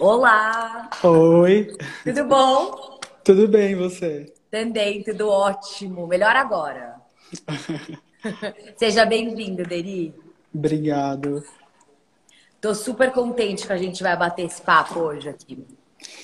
[0.00, 0.88] Olá!
[1.04, 1.76] Oi!
[2.02, 2.98] Tudo bom?
[3.22, 4.32] Tudo bem, você?
[4.50, 6.06] Também, tudo ótimo.
[6.06, 6.96] Melhor agora.
[8.78, 10.14] Seja bem-vindo, Deri.
[10.54, 11.44] Obrigado.
[12.62, 15.66] Tô super contente que a gente vai bater esse papo hoje aqui.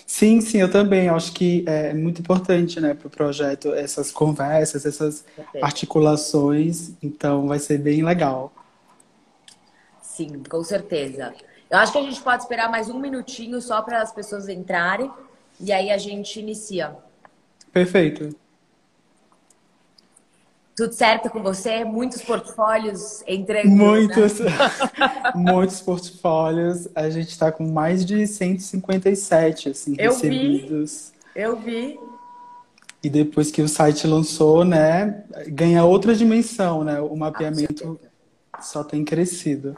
[0.06, 1.08] Sim, sim, eu também.
[1.08, 5.22] acho que é muito importante, né, para o projeto, essas conversas, essas
[5.60, 6.92] articulações.
[7.02, 8.52] Então, vai ser bem legal.
[10.00, 11.34] Sim, com certeza.
[11.70, 15.10] Eu acho que a gente pode esperar mais um minutinho só para as pessoas entrarem
[15.58, 16.96] e aí a gente inicia.
[17.72, 18.34] Perfeito.
[20.76, 21.84] Tudo certo com você?
[21.84, 23.68] Muitos portfólios entrando.
[23.68, 24.52] Muitos, né?
[25.34, 26.86] muitos portfólios.
[26.94, 31.12] A gente está com mais de 157 assim, Eu recebidos.
[31.34, 31.40] Vi.
[31.40, 31.98] Eu vi.
[33.02, 37.00] E depois que o site lançou, né, ganha outra dimensão, né?
[37.00, 37.98] O mapeamento
[38.52, 39.76] ah, só tem crescido.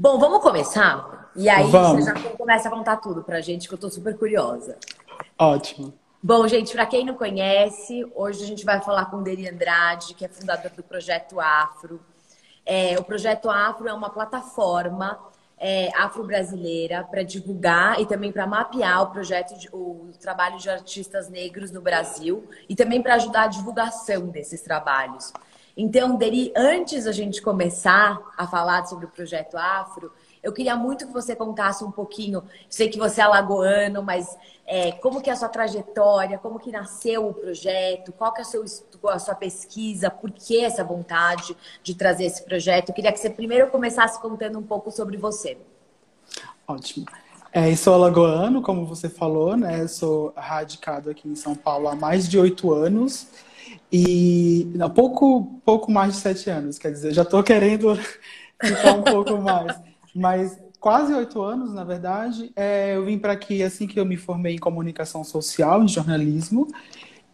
[0.00, 1.28] Bom, vamos começar?
[1.34, 2.04] E aí vamos.
[2.04, 4.76] você já começa a contar tudo pra gente, que eu tô super curiosa.
[5.36, 5.92] Ótimo.
[6.22, 10.14] Bom, gente, para quem não conhece, hoje a gente vai falar com o Deri Andrade,
[10.14, 12.00] que é fundador do Projeto Afro.
[12.64, 15.18] É, o Projeto Afro é uma plataforma
[15.58, 21.28] é, afro-brasileira para divulgar e também para mapear o projeto, de, o trabalho de artistas
[21.28, 25.32] negros no Brasil e também para ajudar a divulgação desses trabalhos.
[25.80, 30.10] Então, Deri, antes a gente começar a falar sobre o projeto Afro,
[30.42, 32.42] eu queria muito que você contasse um pouquinho.
[32.68, 36.72] Sei que você é alagoano, mas é, como que é a sua trajetória, como que
[36.72, 38.64] nasceu o projeto, qual que é a, seu,
[39.04, 42.88] a sua pesquisa, por que essa vontade de trazer esse projeto.
[42.88, 45.56] Eu queria que você primeiro começasse contando um pouco sobre você.
[46.66, 47.06] Ótimo.
[47.52, 49.86] É, sou alagoano, como você falou, né?
[49.86, 53.28] Sou radicado aqui em São Paulo há mais de oito anos.
[53.90, 57.96] E não, pouco, pouco mais de sete anos, quer dizer, já estou querendo
[58.62, 59.80] ficar um pouco mais.
[60.14, 64.16] Mas quase oito anos, na verdade, é, eu vim para aqui assim que eu me
[64.16, 66.68] formei em comunicação social, em jornalismo,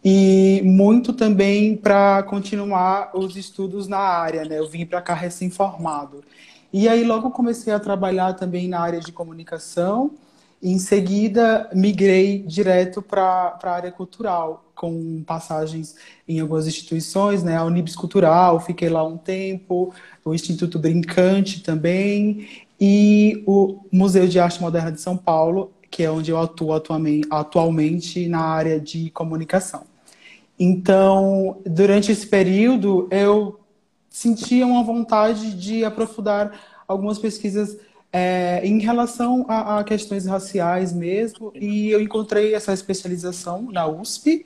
[0.03, 4.59] e muito também para continuar os estudos na área, né?
[4.59, 6.23] Eu vim para cá recém-formado.
[6.71, 10.11] E aí logo comecei a trabalhar também na área de comunicação,
[10.71, 15.95] em seguida, migrei direto para a área cultural, com passagens
[16.27, 17.55] em algumas instituições, né?
[17.55, 19.93] A Unibis Cultural, fiquei lá um tempo,
[20.23, 22.47] o Instituto Brincante também,
[22.81, 28.27] e o Museu de Arte Moderna de São Paulo, que é onde eu atuo atualmente,
[28.27, 29.83] na área de comunicação.
[30.59, 33.59] Então, durante esse período, eu
[34.09, 37.77] sentia uma vontade de aprofundar algumas pesquisas
[38.17, 44.45] é, em relação a, a, questões raciais mesmo, e eu encontrei essa especialização na USP,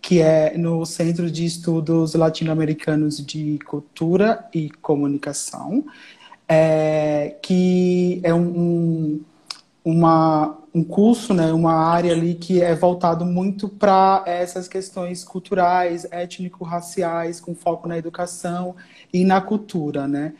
[0.00, 5.84] que é no Centro de Estudos Latino-Americanos de Cultura e Comunicação,
[6.48, 9.24] é, que é um, um,
[9.84, 16.06] uma, um curso, né, uma área ali que é voltado muito para essas questões culturais,
[16.10, 18.74] étnico-raciais, com foco na educação
[19.12, 20.32] e na cultura, né?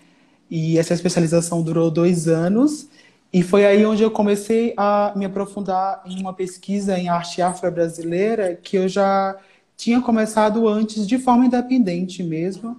[0.50, 2.88] E essa especialização durou dois anos.
[3.32, 8.56] E foi aí onde eu comecei a me aprofundar em uma pesquisa em arte afro-brasileira
[8.56, 9.36] que eu já
[9.76, 12.76] tinha começado antes de forma independente mesmo.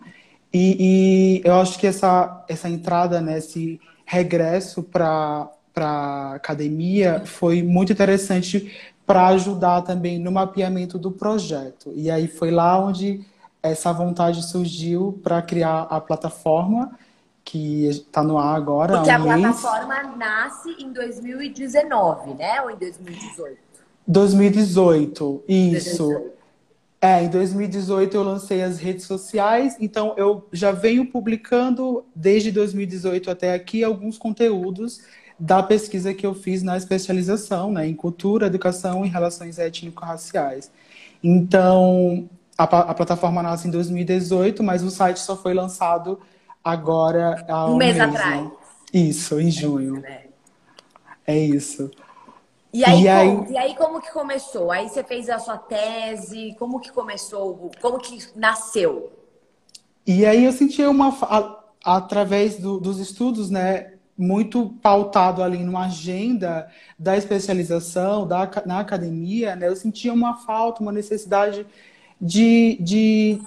[0.53, 7.93] E, e eu acho que essa, essa entrada, nesse regresso para a academia foi muito
[7.93, 8.69] interessante
[9.05, 11.93] para ajudar também no mapeamento do projeto.
[11.95, 13.25] E aí foi lá onde
[13.63, 16.91] essa vontade surgiu para criar a plataforma
[17.43, 18.97] que está no ar agora.
[18.97, 22.61] Porque a plataforma nasce em 2019, né?
[22.61, 23.57] Ou em 2018?
[24.07, 26.07] 2018, isso.
[26.07, 26.41] 2018.
[27.03, 33.31] É, em 2018 eu lancei as redes sociais, então eu já venho publicando desde 2018
[33.31, 35.01] até aqui alguns conteúdos
[35.39, 40.71] da pesquisa que eu fiz na especialização, né, em cultura, educação e relações étnico-raciais.
[41.23, 46.19] Então, a, a, plataforma nasce em 2018, mas o site só foi lançado
[46.63, 48.19] agora há um, um mês, mês né?
[48.19, 48.43] atrás.
[48.43, 48.51] Né?
[48.93, 50.03] Isso, em junho.
[50.05, 50.25] É,
[51.27, 51.89] é isso.
[52.73, 53.35] E aí, e aí...
[53.35, 54.71] Como, e aí, como que começou?
[54.71, 57.71] Aí você fez a sua tese, como que começou?
[57.81, 59.11] Como que nasceu?
[60.07, 65.85] E aí eu senti uma a, através do, dos estudos, né, muito pautado ali numa
[65.85, 71.65] agenda da especialização da, na academia, né, eu sentia uma falta, uma necessidade
[72.19, 73.41] de, de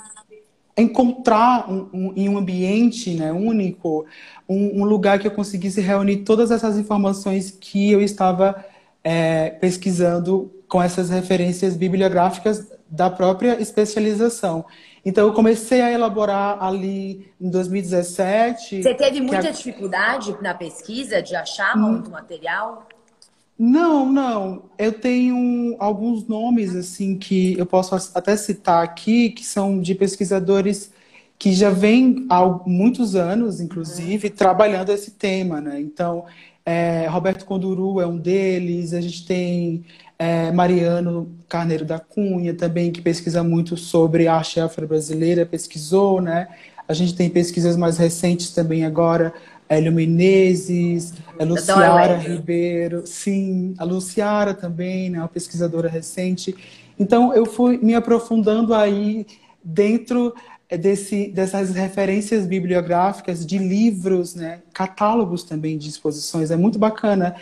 [0.76, 4.06] encontrar um, um, em um ambiente né, único
[4.48, 8.64] um, um, lugar que eu conseguisse reunir todas essas informações que eu estava
[9.02, 14.64] é, pesquisando com essas referências bibliográficas da própria especialização.
[15.04, 18.82] Então, eu comecei a elaborar ali em 2017.
[18.82, 19.50] Você teve muita a...
[19.50, 21.92] dificuldade na pesquisa de achar hum.
[21.92, 22.88] muito material?
[23.58, 24.70] Não, não.
[24.76, 30.92] Eu tenho alguns nomes assim que eu posso até citar aqui, que são de pesquisadores
[31.38, 35.80] que já vêm há muitos anos, inclusive, trabalhando esse tema, né?
[35.80, 36.24] Então,
[36.64, 39.84] é, Roberto Conduru é um deles, a gente tem
[40.18, 46.48] é, Mariano Carneiro da Cunha também, que pesquisa muito sobre arte afro-brasileira, pesquisou, né?
[46.88, 49.32] A gente tem pesquisas mais recentes também agora,
[49.68, 56.54] Hélio Menezes, a Luciara Ribeiro, sim, a Luciara também, né, uma pesquisadora recente.
[56.98, 59.26] Então, eu fui me aprofundando aí
[59.62, 60.34] dentro
[60.68, 66.50] é, desse, dessas referências bibliográficas de livros, né, catálogos também de exposições.
[66.50, 67.34] É muito bacana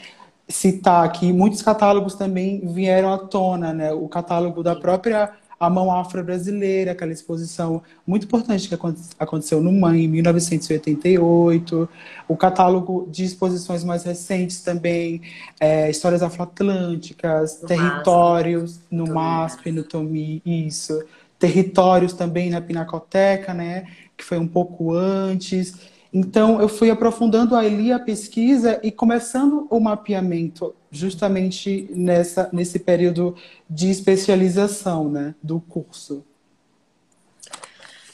[0.49, 3.93] citar que muitos catálogos também vieram à tona, né?
[3.93, 5.31] O catálogo da própria
[5.63, 8.75] a Mão Afro-Brasileira, aquela exposição muito importante que
[9.19, 11.89] aconteceu no MAN em 1988,
[12.27, 15.23] o catálogo de exposições mais recentes também,
[15.61, 21.01] é, Histórias Afroatlânticas, Territórios, MASP, no MASP, no TOMI, isso,
[21.39, 23.87] Territórios também na Pinacoteca, né,
[24.17, 25.75] que foi um pouco antes,
[26.13, 33.35] então, eu fui aprofundando ali a pesquisa e começando o mapeamento justamente nessa, nesse período
[33.69, 36.23] de especialização né, do curso.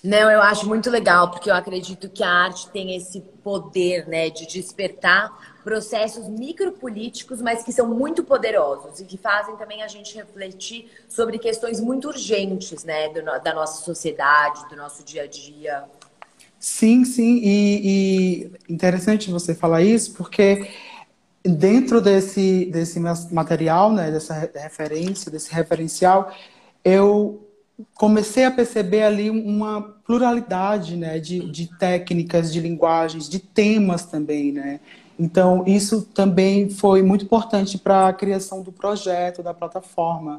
[0.02, 4.30] Não, eu acho muito legal, porque eu acredito que a arte tem esse poder né,
[4.30, 10.14] de despertar processos micropolíticos, mas que são muito poderosos e que fazem também a gente
[10.14, 15.84] refletir sobre questões muito urgentes né, do, da nossa sociedade, do nosso dia a dia.
[16.60, 20.68] Sim, sim, e, e, interessante você falar isso, porque
[21.44, 26.32] dentro desse, desse material, né, dessa referência, desse referencial,
[26.84, 27.46] eu
[27.94, 34.52] comecei a perceber ali uma pluralidade né, de, de técnicas, de linguagens, de temas também,
[34.52, 34.80] né?
[35.18, 40.38] Então, isso também foi muito importante para a criação do projeto, da plataforma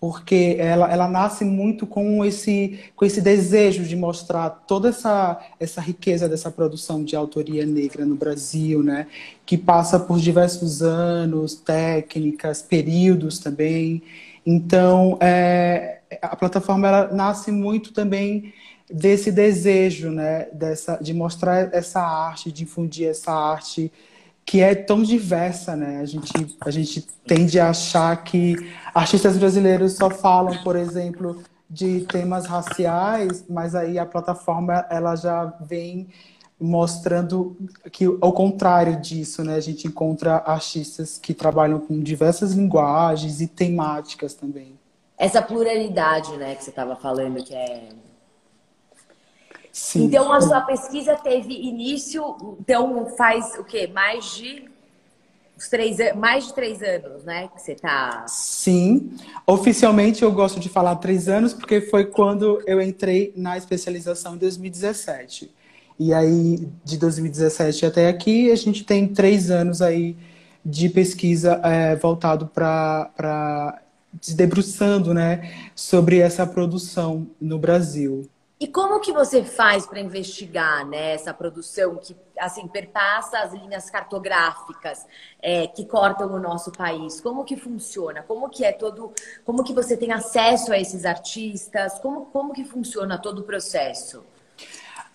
[0.00, 5.80] porque ela, ela nasce muito com esse, com esse desejo de mostrar toda essa, essa
[5.80, 9.06] riqueza dessa produção de autoria negra no Brasil, né?
[9.46, 14.02] que passa por diversos anos, técnicas, períodos também.
[14.44, 18.52] Então, é, a plataforma ela nasce muito também
[18.90, 20.48] desse desejo né?
[20.52, 23.90] Dessa, de mostrar essa arte, de difundir essa arte
[24.44, 26.00] que é tão diversa, né?
[26.00, 28.54] A gente, a gente tende a achar que
[28.94, 35.46] artistas brasileiros só falam, por exemplo, de temas raciais, mas aí a plataforma ela já
[35.60, 36.08] vem
[36.60, 37.56] mostrando
[37.90, 39.56] que ao contrário disso, né?
[39.56, 44.78] A gente encontra artistas que trabalham com diversas linguagens e temáticas também.
[45.18, 47.88] Essa pluralidade, né, que você estava falando, que é
[49.74, 50.04] Sim.
[50.04, 53.90] Então a sua pesquisa teve início, então faz o quê?
[53.92, 54.70] Mais de
[55.56, 57.48] os três, mais de três anos, né?
[57.48, 58.24] Que você está.
[58.28, 59.16] Sim.
[59.44, 64.38] Oficialmente eu gosto de falar três anos, porque foi quando eu entrei na especialização em
[64.38, 65.50] 2017.
[65.98, 70.16] E aí, de 2017 até aqui, a gente tem três anos aí
[70.64, 73.80] de pesquisa é, voltado para
[74.20, 78.28] se debruçando né, sobre essa produção no Brasil.
[78.58, 83.90] E como que você faz para investigar né, essa produção que assim perpassa as linhas
[83.90, 85.06] cartográficas
[85.42, 87.20] é, que cortam o nosso país?
[87.20, 88.22] Como que funciona?
[88.22, 89.12] Como que é todo?
[89.44, 91.98] Como que você tem acesso a esses artistas?
[91.98, 94.24] Como como que funciona todo o processo?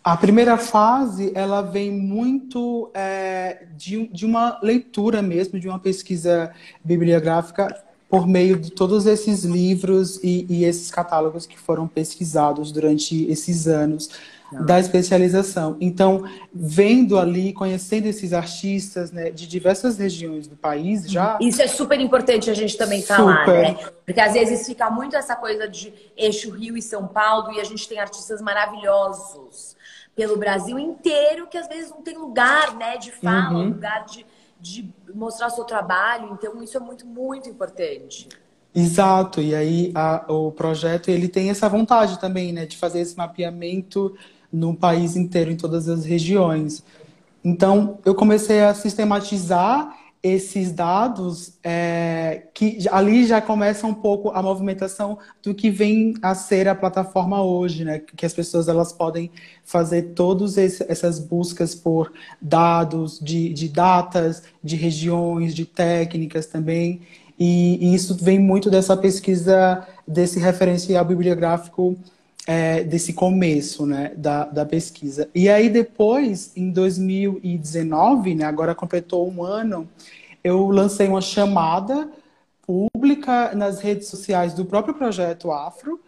[0.04, 6.54] A primeira fase ela vem muito é, de, de uma leitura mesmo, de uma pesquisa
[6.84, 7.68] bibliográfica
[8.10, 13.68] por meio de todos esses livros e, e esses catálogos que foram pesquisados durante esses
[13.68, 14.10] anos
[14.52, 14.66] Não.
[14.66, 15.78] da especialização.
[15.80, 21.38] Então, vendo ali, conhecendo esses artistas né, de diversas regiões do país, já.
[21.40, 23.16] Isso é super importante a gente também super.
[23.16, 23.78] falar, né?
[24.04, 27.64] Porque às vezes fica muito essa coisa de eixo Rio e São Paulo e a
[27.64, 29.78] gente tem artistas maravilhosos
[30.16, 33.70] pelo Brasil inteiro que às vezes não tem lugar, né, de fala, uhum.
[33.70, 34.26] lugar de
[34.60, 36.32] de mostrar seu trabalho.
[36.34, 38.28] Então, isso é muito, muito importante.
[38.74, 43.18] Exato, e aí a, o projeto ele tem essa vontade também, né, de fazer esse
[43.18, 44.16] mapeamento
[44.52, 46.84] no país inteiro, em todas as regiões.
[47.44, 54.44] Então, eu comecei a sistematizar esses dados, é, que ali já começa um pouco a
[54.44, 58.00] movimentação do que vem a ser a plataforma hoje, né?
[58.00, 59.32] Que as pessoas elas podem
[59.64, 62.12] fazer todas essas buscas por
[62.42, 67.02] dados, de, de datas, de regiões, de técnicas também.
[67.40, 71.98] E, e isso vem muito dessa pesquisa, desse referencial bibliográfico
[72.50, 75.30] é, desse começo né, da, da pesquisa.
[75.36, 79.88] E aí depois, em 2019, né, agora completou um ano,
[80.44, 82.10] eu lancei uma chamada
[82.66, 86.00] pública nas redes sociais do próprio projeto Afro,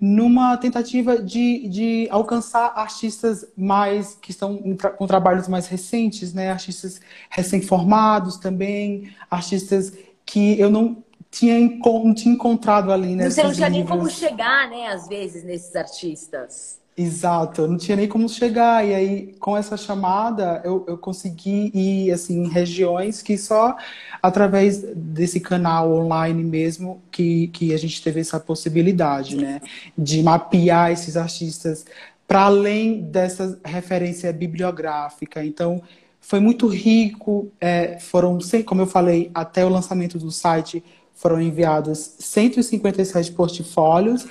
[0.00, 4.56] numa tentativa de, de alcançar artistas mais que estão
[4.96, 6.52] com trabalhos mais recentes, né?
[6.52, 9.92] Artistas recém-formados também, artistas
[10.24, 13.28] que eu não tinha, não tinha encontrado ali, né?
[13.28, 13.90] Você não tinha livros.
[13.90, 14.88] nem como chegar, né?
[14.88, 16.78] Às vezes nesses artistas.
[16.96, 18.84] Exato, eu não tinha nem como chegar.
[18.84, 23.76] E aí, com essa chamada, eu, eu consegui ir assim, em regiões que só
[24.20, 29.60] através desse canal online mesmo que, que a gente teve essa possibilidade, né?
[29.96, 31.86] De mapear esses artistas
[32.26, 35.44] para além dessa referência bibliográfica.
[35.44, 35.80] Então,
[36.20, 37.50] foi muito rico.
[37.60, 40.82] É, foram, como eu falei, até o lançamento do site,
[41.18, 44.26] foram enviados 157 portfólios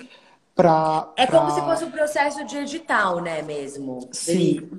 [0.55, 1.11] para.
[1.17, 4.07] É como se fosse um processo de edital, né, mesmo?
[4.11, 4.69] Sim.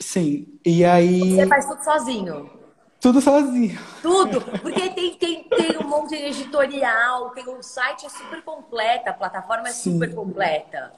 [0.00, 0.46] Sim.
[0.64, 1.36] E aí.
[1.36, 2.50] Você faz tudo sozinho.
[2.98, 3.78] Tudo sozinho.
[4.00, 4.40] Tudo.
[4.62, 9.12] Porque tem, tem, tem um monte de editorial, tem um site é super completa, a
[9.12, 9.92] plataforma é Sim.
[9.92, 10.92] super completa.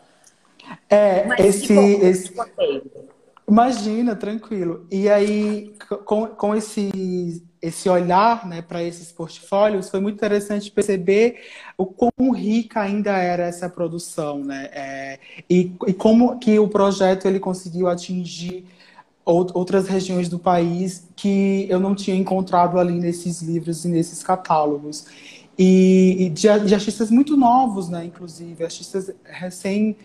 [0.89, 1.75] É, Mas esse.
[1.75, 2.35] esse...
[3.49, 4.87] Imagina, tranquilo.
[4.91, 11.41] E aí, com, com esse esse olhar né, para esses portfólios, foi muito interessante perceber
[11.77, 14.69] o quão rica ainda era essa produção, né?
[14.73, 15.19] É,
[15.51, 18.65] e, e, como que o projeto ele conseguiu atingir
[19.25, 25.07] outras regiões do país que eu não tinha encontrado ali nesses livros e nesses catálogos.
[25.59, 28.05] E, e de, de artistas muito novos, né?
[28.05, 29.97] Inclusive, artistas recém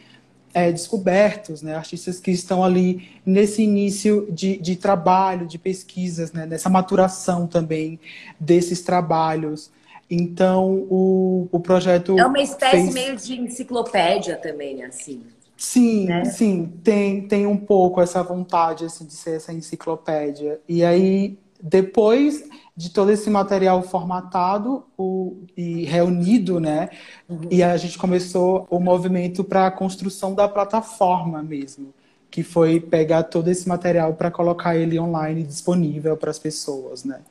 [0.53, 1.75] é, descobertos, né?
[1.75, 6.45] artistas que estão ali nesse início de, de trabalho, de pesquisas, né?
[6.45, 7.99] nessa maturação também
[8.39, 9.71] desses trabalhos.
[10.09, 12.19] Então, o, o projeto.
[12.19, 12.93] É uma espécie fez...
[12.93, 15.21] meio de enciclopédia também, assim.
[15.55, 16.25] Sim, né?
[16.25, 20.59] sim, tem, tem um pouco essa vontade assim, de ser essa enciclopédia.
[20.67, 22.43] E aí, depois
[22.75, 26.89] de todo esse material formatado o, e reunido, né?
[27.27, 27.47] Uhum.
[27.51, 31.93] E a gente começou o movimento para a construção da plataforma mesmo,
[32.29, 37.21] que foi pegar todo esse material para colocar ele online disponível para as pessoas, né?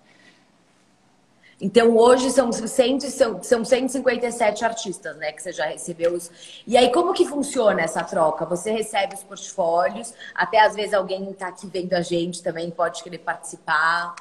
[1.60, 6.14] Então, hoje são, 100, são, são 157 artistas, né, que você já recebeu.
[6.14, 6.30] Os...
[6.66, 8.46] E aí, como que funciona essa troca?
[8.46, 13.02] Você recebe os portfólios, até às vezes alguém está aqui vendo a gente também pode
[13.02, 14.14] querer participar.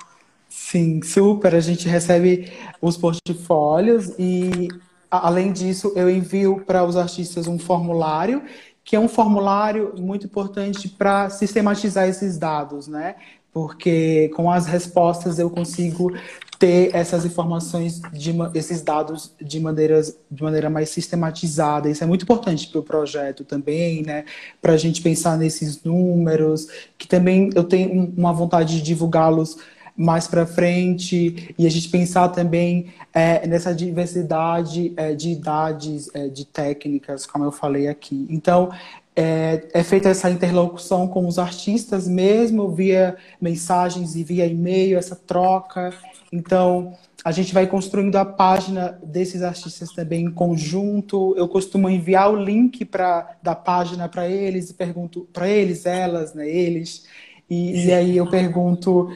[0.49, 1.53] Sim, super.
[1.53, 2.51] A gente recebe
[2.81, 4.67] os portfólios e,
[5.09, 8.43] além disso, eu envio para os artistas um formulário,
[8.83, 13.15] que é um formulário muito importante para sistematizar esses dados, né?
[13.53, 16.11] Porque com as respostas eu consigo
[16.57, 21.89] ter essas informações, de, esses dados de, maneiras, de maneira mais sistematizada.
[21.89, 24.25] Isso é muito importante para o projeto também, né?
[24.61, 29.57] Para a gente pensar nesses números, que também eu tenho uma vontade de divulgá-los
[29.99, 36.29] mais para frente e a gente pensar também é, nessa diversidade é, de idades, é,
[36.29, 38.25] de técnicas, como eu falei aqui.
[38.29, 38.71] Então,
[39.13, 45.17] é, é, feita essa interlocução com os artistas mesmo, via mensagens e via e-mail, essa
[45.17, 45.93] troca.
[46.31, 46.93] Então,
[47.25, 51.33] a gente vai construindo a página desses artistas também em conjunto.
[51.35, 56.33] Eu costumo enviar o link pra, da página para eles e pergunto para eles, elas,
[56.33, 57.05] né, eles.
[57.49, 59.09] E, e aí eu pergunto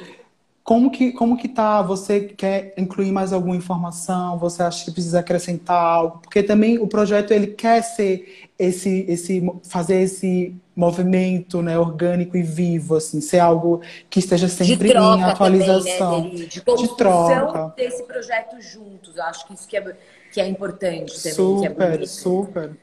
[0.63, 1.82] como que, como que tá?
[1.82, 4.38] Você quer incluir mais alguma informação?
[4.39, 6.20] Você acha que precisa acrescentar algo?
[6.20, 12.41] Porque também o projeto ele quer ser esse, esse fazer esse movimento, né, orgânico e
[12.41, 18.03] vivo, assim, ser algo que esteja sempre em atualização, também, né, de, de troca desse
[18.03, 19.17] projeto juntos.
[19.17, 19.96] Eu acho que isso que é,
[20.32, 21.34] que é importante também.
[21.34, 22.77] Super, é super,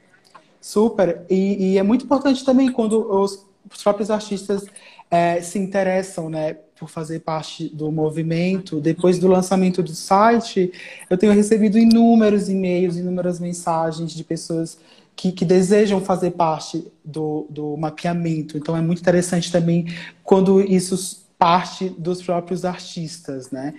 [0.61, 1.23] super.
[1.31, 4.67] E, e, é muito importante também quando os, os próprios artistas
[5.11, 10.73] é, se interessam, né, por fazer parte do movimento, depois do lançamento do site,
[11.11, 14.79] eu tenho recebido inúmeros e-mails, inúmeras mensagens de pessoas
[15.15, 18.57] que, que, desejam fazer parte do, do mapeamento.
[18.57, 19.95] Então é muito interessante também
[20.25, 23.75] quando isso parte dos próprios artistas, né?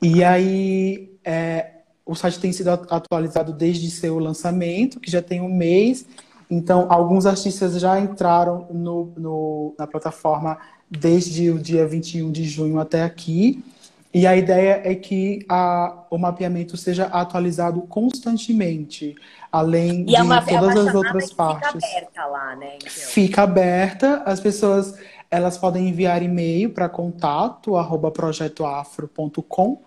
[0.00, 1.72] E aí é,
[2.06, 6.06] o site tem sido atualizado desde seu lançamento, que já tem um mês.
[6.48, 10.56] Então alguns artistas já entraram no, no na plataforma
[10.90, 13.62] desde o dia 21 de junho até aqui.
[14.12, 19.14] E a ideia é que a, o mapeamento seja atualizado constantemente,
[19.52, 21.72] além e de é uma, todas é as outras partes.
[21.72, 22.76] Fica aberta lá, né?
[22.76, 22.90] Então.
[22.90, 24.94] Fica aberta, as pessoas
[25.30, 29.82] elas podem enviar e-mail para contato arroba projetoafro.com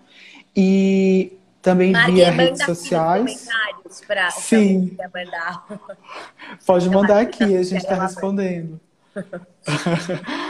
[0.55, 3.47] e também via redes sociais.
[4.07, 4.95] Pra, Sim.
[5.13, 5.65] Mandar.
[6.65, 8.79] Pode mandar aqui, a gente está respondendo.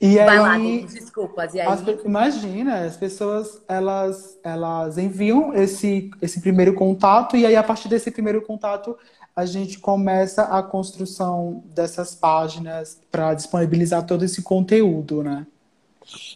[0.00, 1.54] E Vai aí, lá, desculpas.
[1.54, 1.66] E aí?
[1.66, 7.88] as imagina, as pessoas elas, elas enviam esse, esse primeiro contato, e aí a partir
[7.88, 8.96] desse primeiro contato
[9.34, 15.46] a gente começa a construção dessas páginas para disponibilizar todo esse conteúdo, né?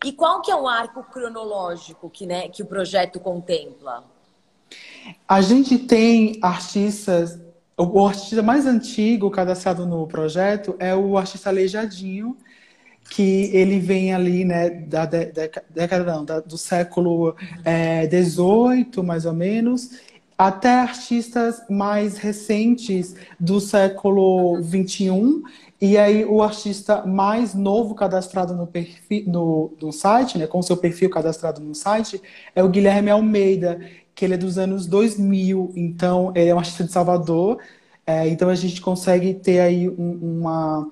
[0.04, 4.04] E qual que é o arco cronológico que, né, que o projeto contempla?
[5.26, 7.40] A gente tem artistas,
[7.76, 12.37] o o artista mais antigo cadastrado no projeto é o artista Aleijadinho,
[13.14, 19.02] que ele vem ali, né, da dé- déca- década, não, da- do século é, XVIII,
[19.02, 19.90] mais ou menos,
[20.37, 25.45] até artistas mais recentes do século XXI.
[25.81, 30.76] E aí o artista mais novo cadastrado no perfil, no, no site, né, com seu
[30.76, 32.21] perfil cadastrado no site,
[32.54, 33.78] é o Guilherme Almeida,
[34.14, 35.71] que ele é dos anos 2000.
[35.76, 37.59] Então, ele é um artista de Salvador.
[38.07, 40.90] É, então a gente consegue ter aí um, uma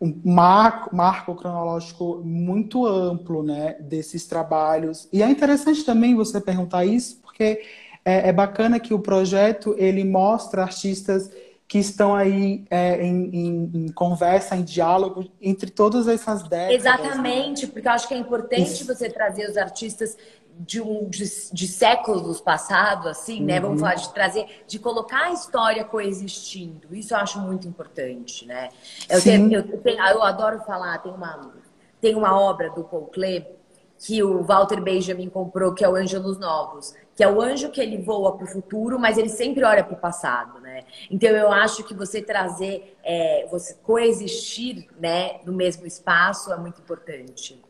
[0.00, 5.08] um marco, marco cronológico muito amplo, né, desses trabalhos.
[5.12, 7.62] E é interessante também você perguntar isso, porque
[8.04, 11.30] é, é bacana que o projeto ele mostra artistas
[11.66, 16.68] que estão aí é, em, em- em conversa, em diálogo entre todas essas décadas.
[16.68, 16.76] né?
[16.76, 18.86] Exatamente, porque eu acho que é importante Isso.
[18.86, 20.16] você trazer os artistas
[20.58, 23.56] de, um, de, de séculos passados, assim, né?
[23.56, 23.62] Uhum.
[23.62, 26.94] Vamos falar de trazer, de colocar a história coexistindo.
[26.94, 28.70] Isso eu acho muito importante, né?
[29.08, 31.52] Eu, tenho- eu, tenho- eu adoro falar, tem uma,
[32.00, 33.46] tem uma obra do Paul Klee
[33.98, 37.80] que o Walter Benjamin comprou, que é o Ângelos Novos, que é o anjo que
[37.80, 40.84] ele voa para o futuro, mas ele sempre olha para o passado, né?
[41.10, 46.80] Então eu acho que você trazer, é, você coexistir, né, no mesmo espaço é muito
[46.80, 47.60] importante.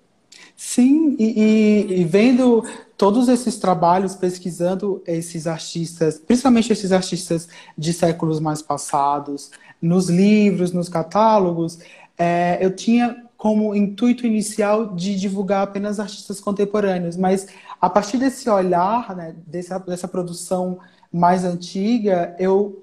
[0.60, 2.64] Sim, e, e- e vendo
[2.96, 9.50] todos esses trabalhos, pesquisando esses artistas, principalmente esses artistas de séculos mais passados,
[9.80, 11.78] nos livros, nos catálogos,
[12.18, 17.46] é, eu tinha como intuito inicial de divulgar apenas artistas contemporâneos, mas
[17.80, 20.80] a partir desse olhar, né, dessa, dessa produção
[21.12, 22.82] mais antiga, eu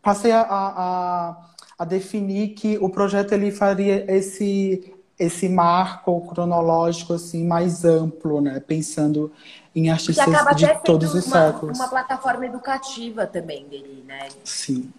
[0.00, 1.30] passei a, a,
[1.78, 8.60] a- definir que o projeto ele faria esse esse marco cronológico assim mais amplo, né?
[8.60, 9.32] Pensando
[9.74, 10.24] em artistas
[10.56, 11.78] de todos os uma, séculos.
[11.78, 14.28] uma plataforma educativa também dele, né?
[14.44, 14.92] Sim,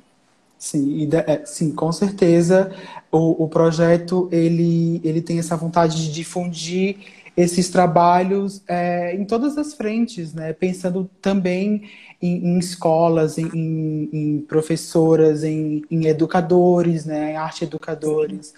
[0.57, 2.71] sim, e da- é, sim, com certeza
[3.11, 6.97] o, o projeto ele, ele tem essa vontade de difundir
[7.37, 10.53] esses trabalhos é, em todas as frentes, né?
[10.53, 11.89] Pensando também
[12.21, 17.33] em, em escolas, em, em- em professoras, em, educadores, né?
[17.33, 18.53] Em arte educadores.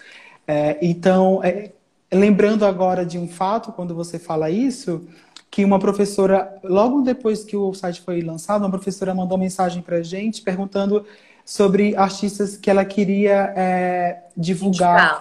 [0.52, 1.72] É, então, é,
[2.12, 5.06] lembrando agora de um fato, quando você fala isso,
[5.50, 9.96] que uma professora, logo depois que o site foi lançado, uma professora mandou mensagem para
[9.98, 11.06] a gente perguntando
[11.44, 15.20] sobre artistas que ela queria é, divulgar,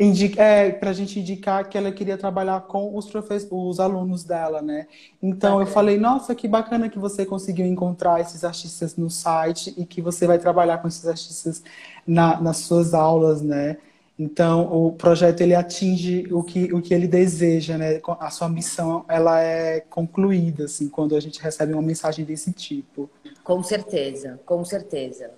[0.00, 0.42] Indicar.
[0.80, 3.08] para a gente indicar que ela queria trabalhar com os,
[3.50, 4.86] os alunos dela, né?
[5.22, 5.72] Então eu Bacana.
[5.72, 10.26] falei, nossa, que bacana que você conseguiu encontrar esses artistas no site e que você
[10.26, 11.62] vai trabalhar com esses artistas
[12.06, 13.76] na- nas suas aulas, né?
[14.22, 18.00] Então, o projeto ele atinge o que, o que ele deseja, né?
[18.20, 23.10] A sua missão ela é concluída, assim, quando a gente recebe uma mensagem desse tipo.
[23.42, 25.32] Com certeza, com certeza.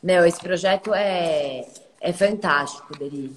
[0.00, 1.66] Meu, esse projeto é,
[2.00, 3.34] é fantástico, Deri.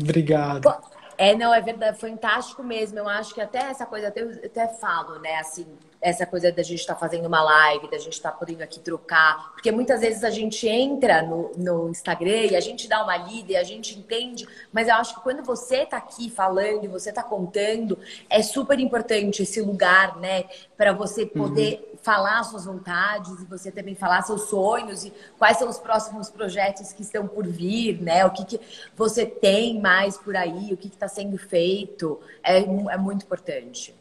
[0.00, 0.72] Obrigado.
[1.18, 3.00] É, não, é verdade, fantástico mesmo.
[3.00, 5.66] Eu acho que até essa coisa, até, eu até falo, né, assim,
[6.02, 9.70] essa coisa da gente estar fazendo uma live, da gente estar podendo aqui trocar, porque
[9.70, 13.56] muitas vezes a gente entra no, no Instagram e a gente dá uma lida e
[13.56, 17.22] a gente entende, mas eu acho que quando você tá aqui falando e você tá
[17.22, 17.96] contando,
[18.28, 20.44] é super importante esse lugar, né,
[20.76, 25.68] para você poder falar suas vontades e você também falar seus sonhos e quais são
[25.68, 28.26] os próximos projetos que estão por vir, né?
[28.26, 28.60] O que, que
[28.96, 32.18] você tem mais por aí, o que está sendo feito.
[32.42, 33.94] É, é muito importante.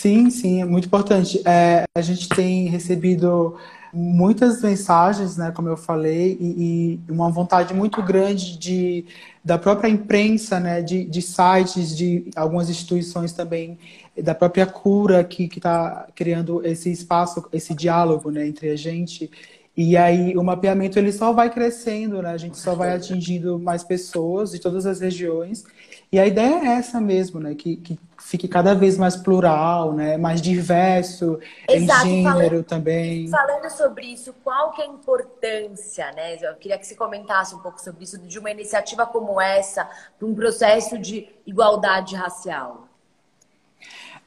[0.00, 1.40] Sim, sim, é muito importante.
[1.46, 3.56] É, a gente tem recebido
[3.92, 9.06] muitas mensagens, né, como eu falei, e, e uma vontade muito grande de,
[9.42, 13.78] da própria imprensa, né, de, de sites, de algumas instituições também,
[14.22, 19.30] da própria cura que está criando esse espaço, esse diálogo, né, entre a gente.
[19.76, 22.30] E aí o mapeamento ele só vai crescendo, né?
[22.30, 25.64] A gente só vai atingindo mais pessoas de todas as regiões.
[26.10, 27.54] E a ideia é essa mesmo, né?
[27.54, 30.16] Que, que fique cada vez mais plural, né?
[30.16, 31.38] Mais diverso,
[31.68, 33.28] Exato, em falando- gênero também.
[33.28, 36.36] Falando sobre isso, qual que é a importância, né?
[36.40, 39.88] Eu queria que você comentasse um pouco sobre isso, de uma iniciativa como essa,
[40.18, 42.86] para um processo de igualdade racial.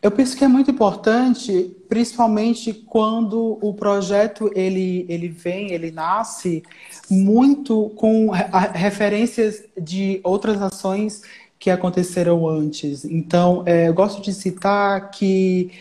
[0.02, 6.64] Eu penso que é muito importante, principalmente quando o projeto ele, ele vem, ele nasce
[7.10, 11.22] muito com referências de outras ações
[11.60, 13.04] que aconteceram antes.
[13.04, 15.72] Então, é, eu gosto de citar que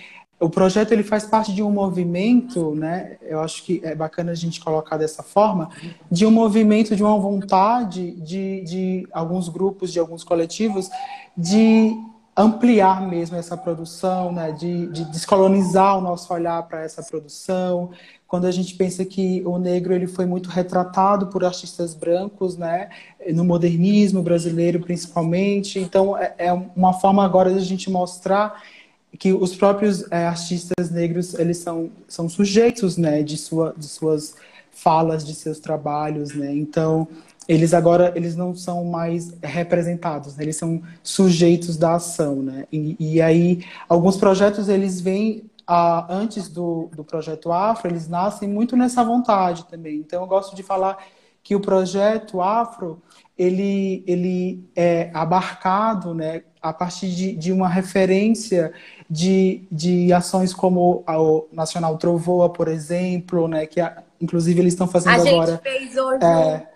[0.41, 3.17] o projeto ele faz parte de um movimento, né?
[3.23, 5.71] Eu acho que é bacana a gente colocar dessa forma,
[6.11, 10.89] de um movimento, de uma vontade de, de alguns grupos, de alguns coletivos,
[11.37, 11.97] de
[12.37, 14.53] ampliar mesmo essa produção, né?
[14.53, 17.91] de, de descolonizar o nosso olhar para essa produção.
[18.29, 22.91] Quando a gente pensa que o negro ele foi muito retratado por artistas brancos, né?
[23.33, 28.63] no modernismo brasileiro principalmente, então é, é uma forma agora de a gente mostrar
[29.19, 34.37] que os próprios é, artistas negros eles são, são sujeitos né, de, sua, de suas
[34.71, 36.53] falas, de seus trabalhos, né?
[36.55, 37.09] Então
[37.49, 40.45] eles agora eles não são mais representados, né?
[40.45, 42.67] eles são sujeitos da ação, né?
[42.71, 48.49] E, e aí alguns projetos eles vêm ah, antes do, do projeto Afro, eles nascem
[48.49, 49.97] muito nessa vontade também.
[49.97, 50.97] Então eu gosto de falar
[51.43, 53.03] que o projeto Afro
[53.37, 56.43] ele ele é abarcado, né?
[56.61, 58.73] A partir de, de uma referência
[59.09, 64.89] de, de ações como o Nacional Trovoa, por exemplo, né, que a, inclusive eles estão
[64.89, 65.61] fazendo agora.
[65.65, 66.25] A gente fez hoje.
[66.25, 66.67] É,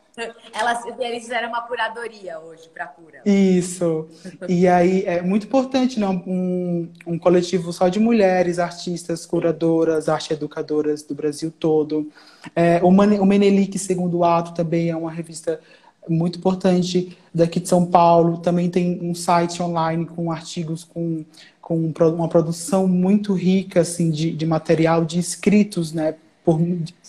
[0.53, 3.22] elas, eles fizeram uma curadoria hoje para cura.
[3.25, 4.09] Isso.
[4.48, 6.07] E aí é muito importante, né?
[6.07, 12.11] Um, um coletivo só de mulheres, artistas, curadoras, arte educadoras do Brasil todo.
[12.55, 15.61] É, o, Man, o Menelik Segundo Ato também é uma revista
[16.09, 18.38] muito importante daqui de São Paulo.
[18.38, 21.25] Também tem um site online com artigos com
[21.62, 26.61] com uma produção muito rica assim de, de material de escritos, né, por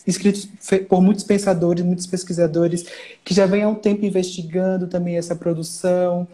[0.06, 0.48] escritos
[0.88, 2.86] por muitos pensadores, muitos pesquisadores
[3.24, 6.28] que já vêm há um tempo investigando também essa produção.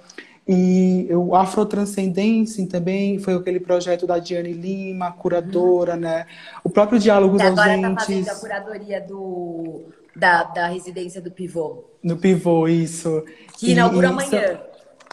[0.52, 6.00] E o Afrotranscendência também foi aquele projeto da Diane Lima, curadora, uhum.
[6.00, 6.26] né?
[6.64, 7.86] O próprio Diálogos e agora Ausentes.
[7.86, 9.84] Agora está fazendo a curadoria do,
[10.16, 11.84] da, da residência do Pivô.
[12.02, 13.24] No Pivô, isso.
[13.60, 14.60] Que inaugura amanhã.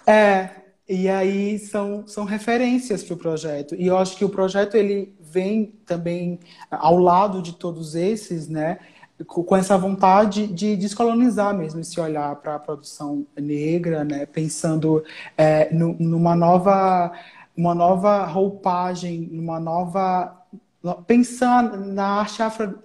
[0.07, 0.49] É,
[0.88, 3.75] e aí são, são referências para o projeto.
[3.75, 8.79] E eu acho que o projeto ele vem também ao lado de todos esses, né?
[9.27, 14.25] com essa vontade de descolonizar mesmo esse olhar para a produção negra, né?
[14.27, 15.05] pensando
[15.37, 17.12] é, numa nova
[17.55, 20.37] uma nova roupagem, numa nova
[21.07, 22.79] pensar na arte afro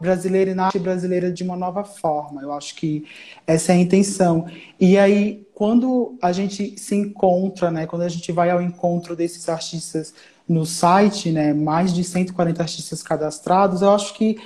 [0.00, 2.42] brasileira e na arte brasileira de uma nova forma.
[2.42, 3.04] Eu acho que
[3.46, 4.46] essa é a intenção.
[4.78, 9.48] E aí, quando a gente se encontra, né, quando a gente vai ao encontro desses
[9.48, 10.12] artistas
[10.48, 14.38] no site, né, mais de 140 artistas cadastrados, eu acho que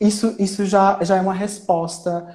[0.00, 2.26] isso, isso já, já é uma resposta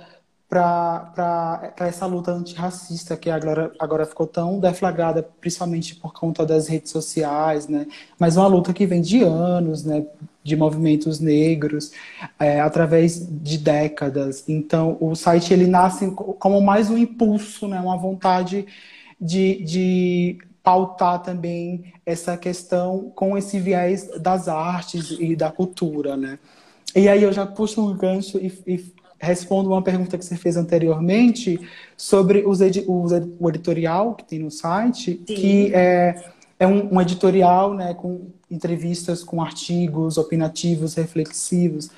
[0.51, 6.91] para essa luta antirracista que agora, agora ficou tão deflagrada, principalmente por conta das redes
[6.91, 7.87] sociais, né?
[8.19, 10.05] Mas uma luta que vem de anos, né?
[10.43, 11.93] De movimentos negros,
[12.37, 14.43] é, através de décadas.
[14.49, 17.79] Então, o site ele nasce como mais um impulso, né?
[17.79, 18.65] Uma vontade
[19.21, 26.37] de, de pautar também essa questão com esse viés das artes e da cultura, né?
[26.95, 30.57] E aí eu já puxo um gancho e, e respondo uma pergunta que você fez
[30.57, 31.59] anteriormente
[31.95, 35.35] sobre os edi os ed o editorial que tem no site, Sim.
[35.35, 41.89] que é, é um, um, editorial né, com entrevistas com artigos opinativos, reflexivos.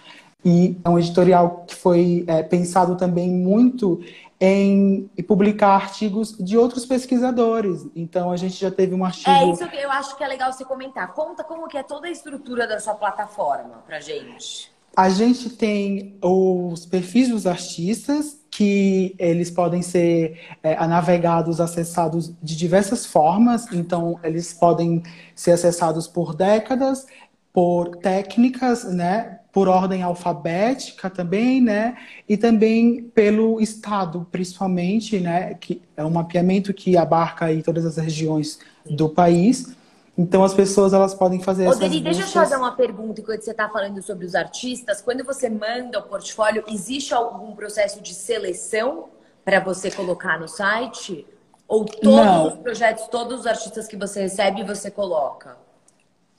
[0.45, 4.01] E é um editorial que foi é, pensado também muito
[4.39, 7.87] em publicar artigos de outros pesquisadores.
[7.95, 9.29] Então a gente já teve um artigo.
[9.29, 11.13] É isso que eu acho que é legal você comentar.
[11.13, 14.73] Conta como que é toda a estrutura da sua plataforma para gente.
[14.95, 22.55] A gente tem os perfis dos artistas, que eles podem ser é, navegados, acessados de
[22.55, 23.65] diversas formas.
[23.71, 25.01] Então, eles podem
[25.33, 27.07] ser acessados por décadas,
[27.51, 31.95] por técnicas, né, por ordem alfabética também, né,
[32.27, 37.97] e também pelo estado, principalmente, né, que é um mapeamento que abarca aí todas as
[37.97, 39.75] regiões do país.
[40.17, 43.43] Então as pessoas elas podem fazer Ô, Deni, deixa eu te fazer uma pergunta enquanto
[43.43, 45.01] você está falando sobre os artistas.
[45.01, 49.05] Quando você manda o portfólio, existe algum processo de seleção
[49.45, 51.27] para você colocar no site?
[51.67, 52.47] Ou todos Não.
[52.47, 55.62] os projetos, todos os artistas que você recebe, você coloca?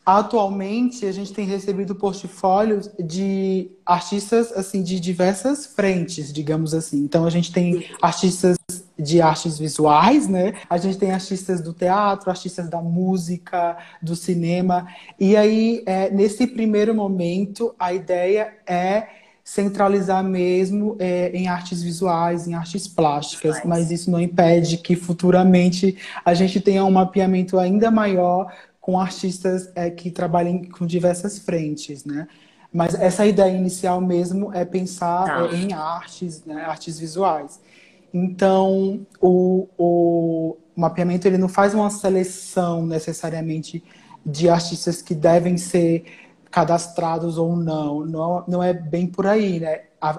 [0.05, 6.99] Atualmente, a gente tem recebido portfólios de artistas assim de diversas frentes, digamos assim.
[6.99, 8.57] Então, a gente tem artistas
[8.99, 10.55] de artes visuais, né?
[10.69, 14.87] A gente tem artistas do teatro, artistas da música, do cinema.
[15.19, 19.09] E aí, é, nesse primeiro momento, a ideia é
[19.43, 25.97] centralizar mesmo é, em artes visuais, em artes plásticas, mas isso não impede que futuramente
[26.25, 28.51] a gente tenha um mapeamento ainda maior
[28.85, 32.29] com artistas é, que trabalhem com diversas frentes, né?
[32.71, 35.49] Mas essa ideia inicial mesmo é pensar tá.
[35.51, 37.59] é, em artes, né, artes visuais.
[38.13, 43.83] Então, o, o, mapeamento ele não faz uma seleção necessariamente
[44.27, 46.05] de artistas que devem ser
[46.51, 48.05] cadastrados ou não.
[48.05, 49.85] Não, não é bem por aí, né?
[49.99, 50.11] A,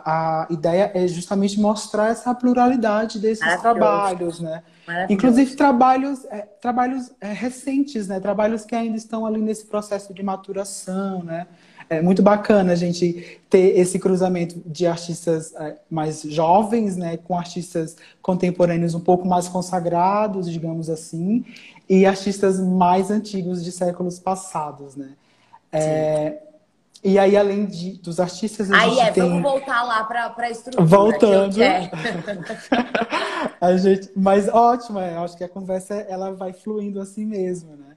[0.44, 4.64] a ideia é justamente mostrar essa pluralidade desses trabalhos, né?
[5.10, 8.20] Inclusive trabalhos, é, trabalhos é, recentes, né?
[8.20, 11.48] Trabalhos que ainda estão ali nesse processo de maturação, né?
[11.90, 17.38] É muito bacana a gente ter esse cruzamento de artistas é, mais jovens, né, com
[17.38, 21.46] artistas contemporâneos um pouco mais consagrados, digamos assim,
[21.88, 25.12] e artistas mais antigos de séculos passados, né?
[25.72, 26.38] É,
[27.08, 29.24] e aí, além de, dos artistas, a aí gente é, tem...
[29.24, 30.84] vamos voltar lá para a estrutura.
[30.84, 31.56] Voltando.
[33.62, 34.10] a gente...
[34.16, 37.96] Mas ótimo, é, acho que a conversa ela vai fluindo assim mesmo, né?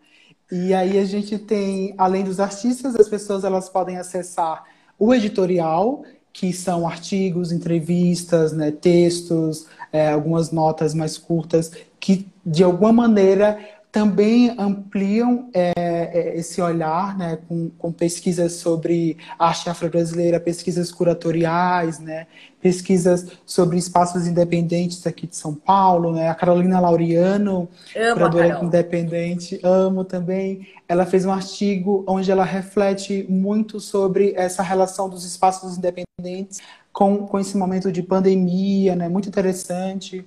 [0.53, 4.65] E aí a gente tem, além dos artistas, as pessoas elas podem acessar
[4.99, 12.63] o editorial, que são artigos, entrevistas, né, textos, é, algumas notas mais curtas, que de
[12.63, 13.59] alguma maneira
[13.99, 21.99] também ampliam é, é, esse olhar, né, com, com pesquisas sobre arte afro-brasileira, pesquisas curatoriais,
[21.99, 22.29] né,
[22.63, 27.69] pesquisas sobre espaços independentes aqui de São Paulo, né, a Carolina Laureano,
[28.13, 35.09] curadora independente, amo também, ela fez um artigo onde ela reflete muito sobre essa relação
[35.09, 36.61] dos espaços independentes
[36.93, 40.25] com, com esse momento de pandemia, né, muito interessante,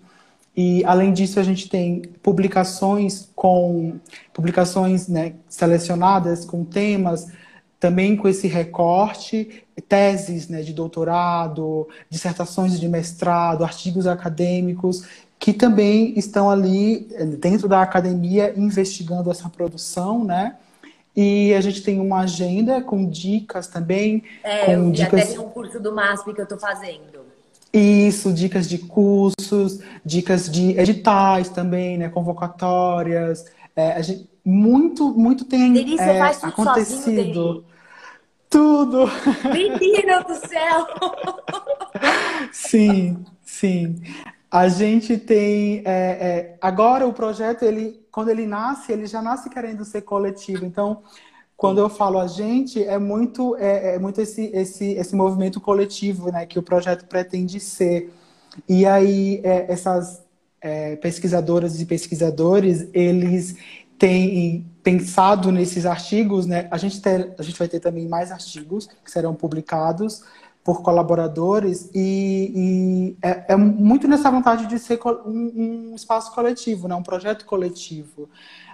[0.55, 3.99] e além disso, a gente tem publicações com
[4.33, 7.27] publicações né, selecionadas com temas
[7.81, 15.03] também com esse recorte, teses né, de doutorado, dissertações de mestrado, artigos acadêmicos,
[15.39, 20.57] que também estão ali eh, dentro da academia investigando essa produção, né?
[21.15, 24.23] E a gente tem uma agenda com dicas também.
[24.43, 25.21] É, com eu dicas...
[25.21, 27.20] até tem um curso do MASP que eu estou fazendo.
[27.73, 32.09] Isso, dicas de cursos, dicas de editais também, né?
[32.09, 33.45] Convocatórias.
[33.75, 37.43] É, gente, muito, muito tem Delícia, é, faz tudo acontecido.
[37.43, 37.65] Sozinho,
[38.49, 39.09] tudo!
[39.53, 40.87] Menina do céu!
[42.51, 44.01] sim, sim.
[44.51, 45.81] A gente tem.
[45.85, 50.65] É, é, agora o projeto, ele, quando ele nasce, ele já nasce querendo ser coletivo.
[50.65, 51.03] Então,
[51.61, 56.31] quando eu falo a gente, é muito, é, é, muito esse, esse, esse movimento coletivo
[56.31, 58.11] né, que o projeto pretende ser.
[58.67, 60.23] E aí, é, essas
[60.59, 63.57] é, pesquisadoras e pesquisadores, eles
[63.95, 66.67] têm pensado nesses artigos, né?
[66.71, 70.23] A gente, ter, a gente vai ter também mais artigos que serão publicados
[70.63, 76.87] por colaboradores e, e é, é, muito nessa vontade de ser um, um espaço coletivo,
[76.87, 76.95] né?
[76.95, 78.27] um projeto coletivo.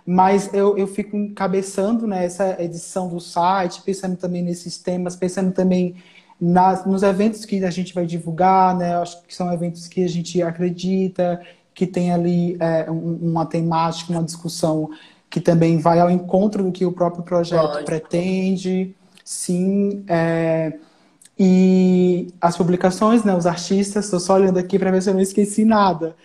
[0.09, 5.51] Mas eu, eu fico encabeçando nessa né, edição do site, pensando também nesses temas, pensando
[5.51, 5.95] também
[6.39, 8.95] nas, nos eventos que a gente vai divulgar, né?
[8.95, 11.41] Acho que são eventos que a gente acredita,
[11.73, 14.89] que tem ali é, uma temática, uma discussão
[15.29, 17.83] que também vai ao encontro do que o próprio projeto Lógico.
[17.83, 18.95] pretende.
[19.25, 20.05] Sim.
[20.07, 20.71] É,
[21.37, 25.21] e as publicações, né, os artistas, estou só olhando aqui para ver se eu não
[25.21, 26.15] esqueci nada.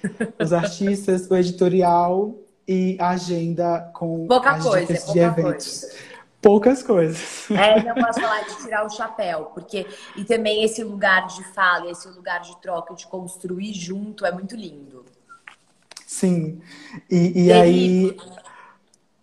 [0.40, 2.32] Os artistas, o editorial
[2.66, 5.81] e a agenda com pouca as coisa, de eventos.
[5.81, 6.12] Coisa.
[6.40, 7.51] Poucas coisas.
[7.53, 11.90] É, não posso falar de tirar o chapéu, porque e também esse lugar de fala,
[11.90, 15.05] esse lugar de troca, de construir junto é muito lindo.
[16.05, 16.61] Sim.
[17.11, 18.16] E, e aí.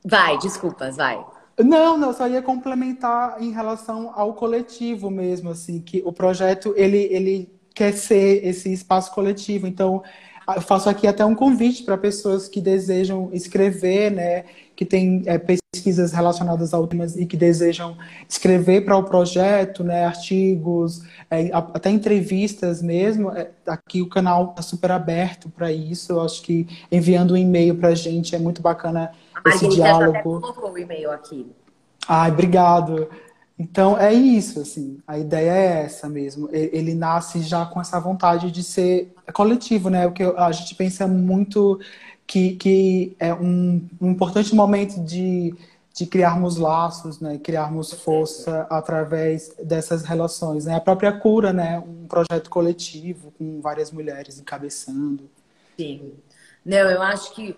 [0.03, 1.23] Vai, desculpas, vai.
[1.59, 6.97] Não, não, só ia complementar em relação ao coletivo mesmo, assim, que o projeto ele,
[7.11, 9.67] ele quer ser esse espaço coletivo.
[9.67, 10.01] Então,
[10.55, 15.37] eu faço aqui até um convite para pessoas que desejam escrever, né, que têm é,
[15.37, 21.89] pesquisas relacionadas ao temas e que desejam escrever para o projeto, né, artigos, é, até
[21.89, 23.31] entrevistas mesmo.
[23.31, 26.13] É, aqui o canal está super aberto para isso.
[26.13, 29.11] Eu acho que enviando um e-mail para a gente é muito bacana
[29.47, 30.37] esse diálogo.
[30.37, 31.45] Até o e-mail aqui.
[32.07, 33.07] Ai, obrigado.
[33.59, 36.47] Então é isso, assim, a ideia é essa mesmo.
[36.53, 40.07] Ele nasce já com essa vontade de ser coletivo, né?
[40.07, 41.77] O que a gente pensa muito
[42.25, 45.53] que, que é um, um importante momento de,
[45.93, 47.37] de criarmos laços, né?
[47.37, 50.75] Criarmos força através dessas relações, né?
[50.75, 51.79] A própria cura, né?
[51.79, 55.29] Um projeto coletivo com várias mulheres encabeçando.
[55.77, 56.13] Sim.
[56.65, 57.53] Não, eu acho que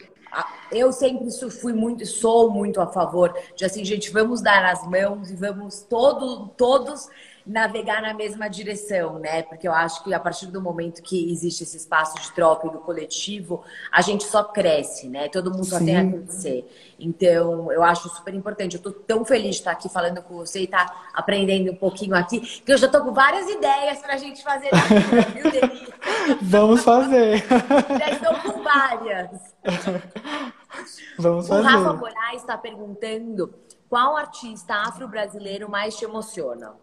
[0.71, 5.29] eu sempre fui muito, sou muito a favor de assim, gente, vamos dar as mãos
[5.29, 7.09] e vamos todo, todos
[7.45, 9.43] navegar na mesma direção, né?
[9.43, 12.69] Porque eu acho que a partir do momento que existe esse espaço de troca e
[12.69, 15.27] do coletivo, a gente só cresce, né?
[15.27, 16.65] Todo mundo só tem a crescer.
[16.99, 18.75] Então, eu acho super importante.
[18.75, 21.75] Eu tô tão feliz de estar aqui falando com você e estar tá aprendendo um
[21.75, 25.91] pouquinho aqui, que eu já tô com várias ideias pra gente fazer aqui, viu, Denise?
[26.41, 27.43] Vamos fazer.
[27.97, 28.33] Já estou
[28.73, 29.55] várias.
[31.17, 31.61] Vamos fazer.
[31.61, 33.53] O Rafa Moraes está perguntando
[33.89, 36.73] qual artista afro-brasileiro mais te emociona?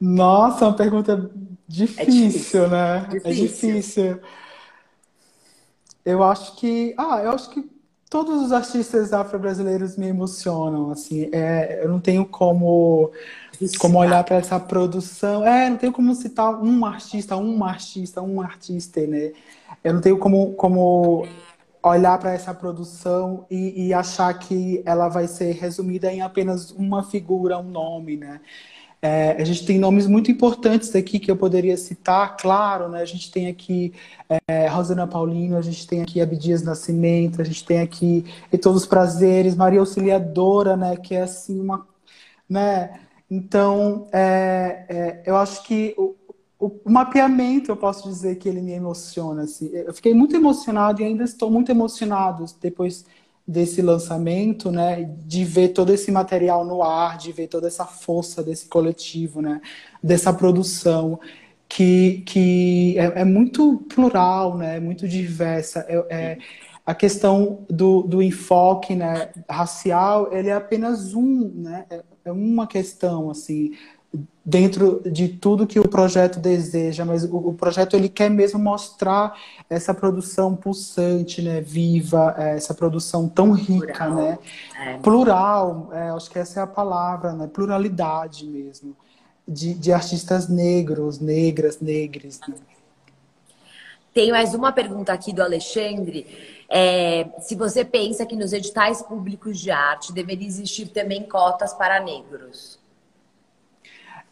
[0.00, 1.30] Nossa, uma pergunta
[1.66, 2.68] difícil, é difícil.
[2.68, 3.00] né?
[3.10, 3.30] Difícil.
[3.30, 4.20] É difícil.
[6.04, 7.68] Eu acho que, ah, eu acho que
[8.08, 11.28] todos os artistas afro-brasileiros me emocionam, assim.
[11.32, 13.12] É, eu não tenho como
[13.78, 15.44] como olhar para essa produção.
[15.46, 19.32] É, não tenho como citar um artista, um artista, um artista, né?
[19.82, 21.26] Eu não tenho como, como
[21.82, 27.02] olhar para essa produção e, e, achar que ela vai ser resumida em apenas uma
[27.02, 28.40] figura, um nome, né?
[29.00, 33.00] É, a gente tem nomes muito importantes aqui que eu poderia citar, claro, né?
[33.00, 33.92] A gente tem aqui
[34.48, 38.82] é, Rosana Paulino, a gente tem aqui Abdias Nascimento, a gente tem aqui E Todos
[38.82, 40.96] os Prazeres, Maria Auxiliadora, né?
[40.96, 41.86] Que é assim uma,
[42.48, 43.07] né?
[43.30, 46.14] Então, é, é eu acho que o,
[46.58, 49.42] o, o, mapeamento, eu posso dizer que ele me emociona.
[49.42, 49.70] Assim.
[49.72, 53.04] Eu fiquei muito emocionado e ainda estou muito emocionado depois
[53.46, 58.42] desse lançamento, né, de ver todo esse material no ar, de ver toda essa força
[58.42, 59.62] desse coletivo, né,
[60.02, 61.18] dessa produção
[61.66, 65.84] que, que é, é muito plural, né, muito diversa.
[65.88, 66.38] É, é,
[66.88, 72.66] a questão do, do enfoque né, racial, ele é apenas um, né, é, é uma
[72.66, 73.76] questão, assim,
[74.42, 79.36] dentro de tudo que o projeto deseja, mas o, o, projeto ele quer mesmo mostrar
[79.68, 84.14] essa produção pulsante, né, viva, é, essa produção tão rica, Plural.
[84.14, 84.38] né,
[84.80, 84.96] é.
[84.96, 88.96] plural, é, acho que essa é a palavra, né, pluralidade mesmo,
[89.46, 92.40] de, de artistas negros, negras, negres.
[92.48, 92.54] Né.
[94.14, 96.56] Tem mais uma pergunta aqui do Alexandre.
[96.70, 101.98] É, se você pensa que nos editais públicos de arte deveria existir também cotas para
[101.98, 102.78] negros.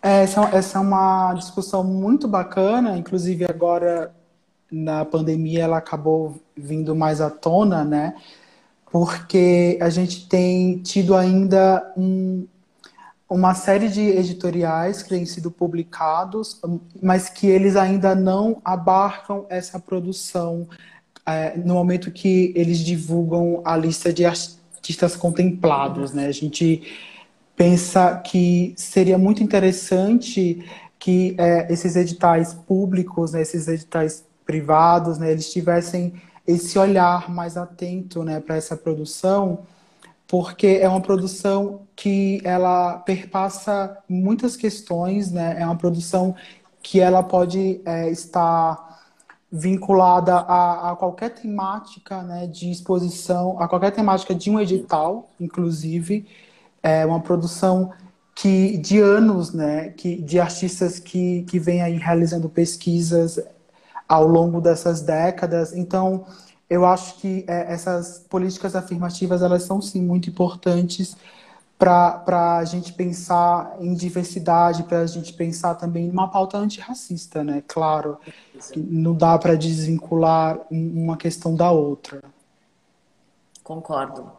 [0.02, 4.14] É, essa, essa é uma discussão muito bacana, inclusive agora
[4.70, 8.14] na pandemia ela acabou vindo mais à tona, né?
[8.90, 12.46] Porque a gente tem tido ainda um,
[13.28, 16.60] uma série de editoriais que têm sido publicados,
[17.02, 20.68] mas que eles ainda não abarcam essa produção
[21.26, 26.26] é, no momento que eles divulgam a lista de artistas contemplados, né?
[26.26, 26.82] A gente
[27.56, 30.64] pensa que seria muito interessante
[30.98, 36.14] que é, esses editais públicos, né, esses editais privados, né, eles tivessem
[36.46, 39.60] esse olhar mais atento né, para essa produção,
[40.28, 46.34] porque é uma produção que ela perpassa muitas questões, né, é uma produção
[46.82, 48.85] que ela pode é, estar
[49.56, 56.26] vinculada a, a, qualquer temática né, de exposição, a qualquer temática de um edital, inclusive,
[56.82, 57.92] é uma produção
[58.34, 63.40] que de anos, né, que, de artistas que, que vêm aí realizando pesquisas
[64.08, 65.72] ao longo dessas décadas.
[65.74, 66.26] Então,
[66.68, 71.16] eu acho que é, essas políticas afirmativas, elas são, sim, muito importantes
[71.78, 77.62] para a gente pensar em diversidade, para a gente pensar também numa pauta antirracista, né?
[77.66, 78.18] Claro,
[78.74, 82.22] não dá para desvincular uma questão da outra.
[83.62, 84.30] Concordo.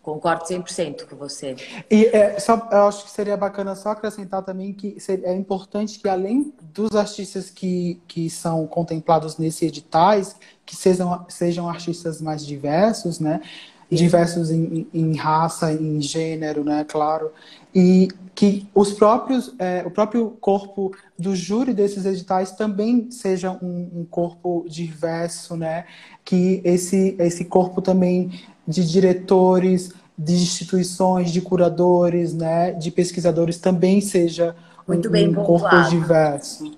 [0.00, 1.56] Concordo 100% com você.
[1.90, 6.08] E é, só, eu acho que seria bacana só acrescentar também que é importante que,
[6.08, 13.18] além dos artistas que, que são contemplados nesses editais, que sejam, sejam artistas mais diversos,
[13.18, 13.42] né?
[13.90, 16.84] Diversos em, em raça, em gênero, né?
[16.84, 17.30] Claro.
[17.74, 24.00] E que os próprios, é, o próprio corpo do júri desses editais também seja um,
[24.00, 25.86] um corpo diverso, né?
[26.24, 28.32] Que esse, esse corpo também
[28.66, 35.34] de diretores, de instituições, de curadores, né, de pesquisadores também seja Muito um, bem um
[35.34, 36.72] corpo diverso.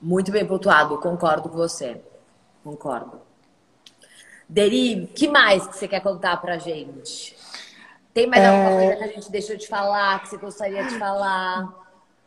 [0.00, 2.00] Muito bem pontuado, concordo com você.
[2.64, 3.20] Concordo.
[4.52, 7.34] Deri, que mais que você quer contar pra gente?
[8.12, 8.48] Tem mais é...
[8.48, 11.72] alguma coisa que a gente deixou de falar, que você gostaria de falar?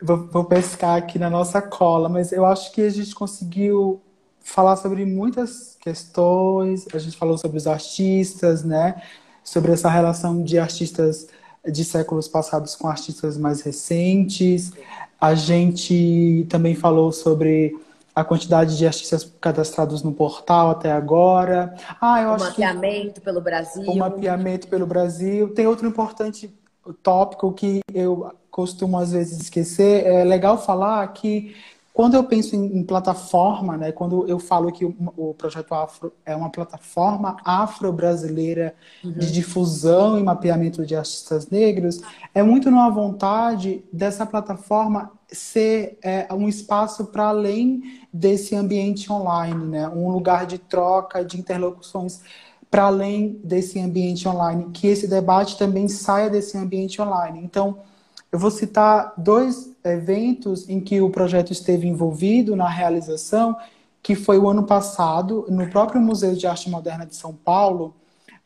[0.01, 4.01] Vou, vou pescar aqui na nossa cola, mas eu acho que a gente conseguiu
[4.39, 9.03] falar sobre muitas questões, a gente falou sobre os artistas, né?
[9.43, 11.28] Sobre essa relação de artistas
[11.63, 14.73] de séculos passados com artistas mais recentes.
[15.21, 17.78] A gente também falou sobre
[18.16, 21.76] a quantidade de artistas cadastrados no portal até agora.
[21.99, 23.22] Ah, eu o acho mapeamento que...
[23.22, 23.84] pelo Brasil.
[23.86, 25.53] O mapeamento pelo Brasil.
[25.53, 26.53] Tem outro importante
[27.03, 30.05] tópico que eu costumo às vezes esquecer.
[30.05, 31.53] É legal falar que
[31.96, 36.12] Quando eu penso em, em plataforma, né, quando eu falo que o, o, Projeto Afro
[36.26, 39.14] é uma plataforma afro-brasileira uhum.
[39.14, 42.02] de difusão e mapeamento de artistas negros,
[42.34, 49.66] é muito numa vontade dessa plataforma ser é, um espaço para além desse ambiente online,
[49.66, 52.20] né, um lugar de troca, de interlocuções
[52.70, 57.39] para além desse ambiente online, que esse debate também saia desse ambiente online.
[57.41, 57.78] Então,
[58.34, 63.55] eu vou citar dois eventos em que o projeto esteve envolvido na realização,
[64.01, 67.95] que foi o ano passado, no próprio Museu de Arte Moderna de São Paulo.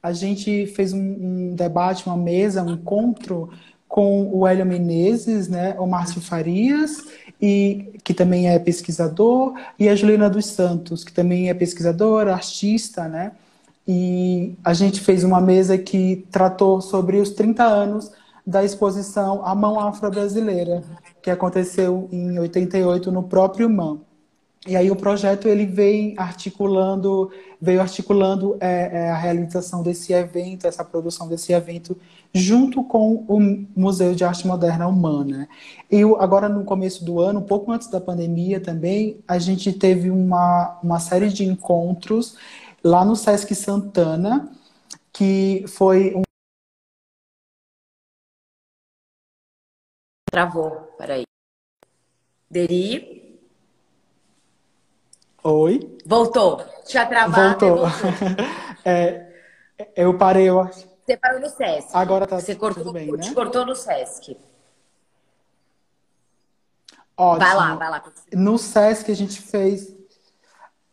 [0.01, 3.49] A gente fez um, um debate, uma mesa, um encontro
[3.87, 7.03] com o Hélio Menezes, né, o Márcio Farias,
[7.41, 13.07] e, que também é pesquisador, e a Juliana dos Santos, que também é pesquisadora, artista,
[13.07, 13.31] né?
[13.87, 18.11] E a gente fez uma mesa que tratou sobre os 30 anos
[18.45, 20.83] da exposição A Mão Afro-Brasileira,
[21.21, 23.99] que aconteceu em 88 no próprio MAM.
[24.67, 30.67] E aí o projeto ele veio articulando, veio articulando é, é, a realização desse evento,
[30.67, 31.97] essa produção desse evento,
[32.33, 33.39] junto com o
[33.75, 35.47] Museu de Arte Moderna Humana.
[35.89, 40.11] E agora no começo do ano, um pouco antes da pandemia também, a gente teve
[40.11, 42.35] uma, uma série de encontros
[42.83, 44.51] lá no Sesc Santana,
[45.13, 46.28] que foi um
[50.29, 51.23] Travou, peraí.
[52.49, 53.39] Deri?
[55.43, 55.97] Oi?
[56.05, 56.63] Voltou.
[56.85, 57.87] Tinha travado voltou.
[57.87, 58.45] voltou.
[58.85, 59.31] é,
[59.95, 60.87] eu parei, eu acho.
[61.05, 61.89] Você parou no Sesc.
[61.93, 63.23] Agora tá Você cortou, tudo bem, né?
[63.23, 64.37] Te cortou no Sesc.
[67.17, 67.45] Ótimo.
[67.45, 68.03] Vai lá, vai lá.
[68.33, 69.98] No Sesc a gente fez...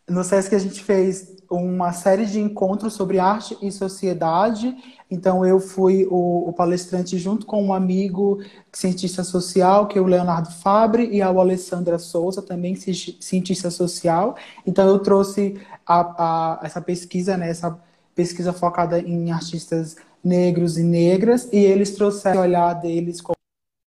[0.09, 4.75] No Sesc a gente fez uma série de encontros sobre arte e sociedade.
[5.11, 8.39] Então, eu fui o, o, palestrante junto com um amigo
[8.71, 14.35] cientista social, que é o Leonardo Fabre, e a Alessandra Souza, também cientista social.
[14.65, 17.77] Então, eu trouxe a, a, essa pesquisa, né, essa
[18.15, 23.35] pesquisa focada em artistas negros e negras, e eles trouxeram o olhar deles como,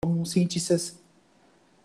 [0.02, 0.98] como cientistas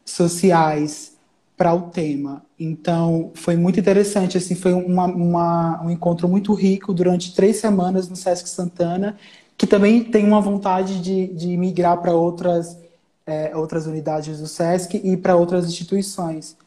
[0.05, 1.14] sociais
[1.57, 2.43] para o tema.
[2.59, 8.09] Então, foi muito interessante, assim, foi uma, uma, um encontro muito rico durante três semanas
[8.09, 9.17] no Sesc Santana,
[9.57, 12.77] que também tem uma vontade de, de migrar para outras,
[13.25, 16.57] é, outras unidades do Sesc e para outras instituições.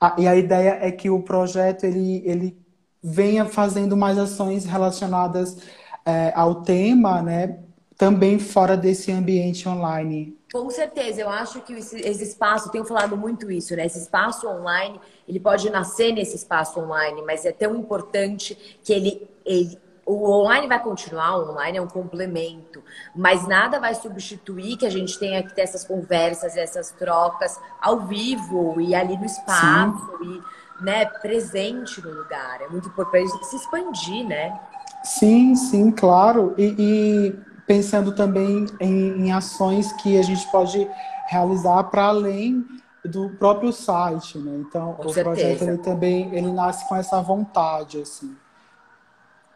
[0.00, 2.56] A, e a ideia é que o projeto ele, ele
[3.02, 5.58] venha fazendo mais ações relacionadas
[6.06, 7.58] é, ao tema, né,
[7.98, 10.37] também fora desse ambiente online.
[10.52, 13.84] Com certeza, eu acho que esse, espaço, tenho falado muito isso, né?
[13.84, 19.28] Esse espaço online, ele pode nascer nesse espaço online, mas é tão importante que ele,
[19.44, 22.82] ele o online vai continuar, o online é um complemento,
[23.14, 28.06] mas nada vai substituir que a gente tenha que ter essas conversas, essas trocas ao
[28.06, 30.42] vivo e ali no espaço Sim.
[30.80, 32.62] e né, presente no lugar.
[32.62, 34.58] É muito importante se expandir, né?
[35.04, 36.54] Sim, sim, claro.
[36.56, 37.34] E
[37.68, 40.90] pensando também em, em ações que a gente pode
[41.28, 42.66] realizar para além
[43.04, 44.64] do próprio site, né?
[44.66, 45.24] Então, com o certeza.
[45.24, 48.34] projeto ele também ele nasce com essa vontade, assim.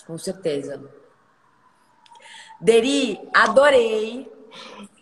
[0.06, 0.80] Com certeza.
[2.60, 4.30] Deri, adorei.